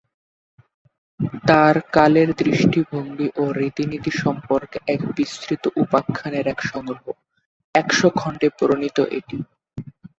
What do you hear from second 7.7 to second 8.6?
একশ খণ্ডে